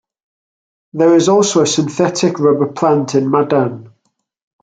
There 0.93 1.13
is 1.15 1.29
also 1.29 1.61
a 1.61 1.67
synthetic 1.67 2.39
rubber 2.39 2.71
plant 2.73 3.13
in 3.13 3.29
Madan. 3.29 3.91